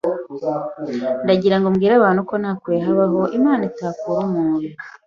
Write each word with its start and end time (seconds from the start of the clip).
Ndagirango 1.23 1.67
mbwira 1.73 1.93
abantu 1.97 2.21
ko 2.29 2.35
nta 2.41 2.51
kure 2.61 2.77
habaho 2.85 3.21
Imana 3.39 3.61
itakura 3.69 4.19
umuntu, 4.29 4.67